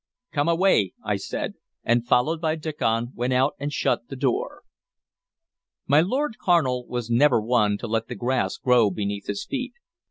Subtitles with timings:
[0.31, 1.53] "Come away!" I said,
[1.83, 4.63] and, followed by Diccon, went out and shut the door.
[5.85, 9.73] My Lord Carnal was never one to let the grass grow beneath his feet.